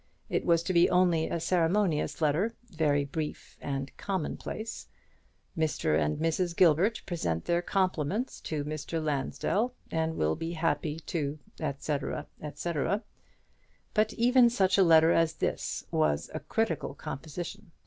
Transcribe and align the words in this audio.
It 0.29 0.47
was 0.47 0.63
to 0.63 0.73
be 0.73 0.89
only 0.89 1.27
a 1.29 1.39
ceremonious 1.39 2.21
letter, 2.21 2.55
very 2.71 3.05
brief 3.05 3.55
and 3.61 3.95
commonplace: 3.97 4.87
"Mr. 5.55 5.95
and 5.95 6.17
Mrs. 6.17 6.55
Gilbert 6.55 7.03
present 7.05 7.45
their 7.45 7.61
compliments 7.61 8.39
to 8.41 8.63
Mr. 8.63 8.99
Lansdell, 8.99 9.75
and 9.91 10.15
will 10.15 10.35
be 10.35 10.53
happy 10.53 10.99
to," 11.01 11.37
&c, 11.59 11.97
&c. 12.55 12.73
But 13.93 14.13
even 14.13 14.49
such 14.49 14.79
a 14.79 14.83
letter 14.83 15.11
as 15.11 15.33
this 15.35 15.83
was 15.91 16.31
a 16.33 16.39
critical 16.39 16.95
composition. 16.95 17.69